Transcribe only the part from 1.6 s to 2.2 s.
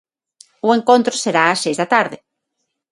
seis da tarde.